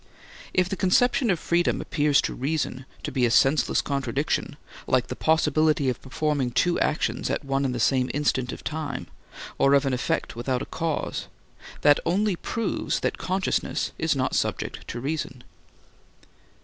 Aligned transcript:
If 0.51 0.67
the 0.67 0.75
conception 0.75 1.29
of 1.29 1.37
freedom 1.39 1.79
appears 1.79 2.21
to 2.21 2.33
reason 2.33 2.87
to 3.03 3.11
be 3.11 3.23
a 3.23 3.29
senseless 3.29 3.83
contradiction 3.83 4.57
like 4.87 5.09
the 5.09 5.15
possibility 5.15 5.89
of 5.89 6.01
performing 6.01 6.49
two 6.49 6.79
actions 6.79 7.29
at 7.29 7.45
one 7.45 7.65
and 7.65 7.75
the 7.75 7.79
same 7.79 8.09
instant 8.11 8.51
of 8.51 8.63
time, 8.63 9.05
or 9.59 9.75
of 9.75 9.85
an 9.85 9.93
effect 9.93 10.35
without 10.35 10.63
a 10.63 10.65
cause, 10.65 11.27
that 11.81 11.99
only 12.03 12.35
proves 12.35 13.01
that 13.01 13.19
consciousness 13.19 13.91
is 13.99 14.15
not 14.15 14.33
subject 14.33 14.87
to 14.87 14.99
reason. 14.99 15.43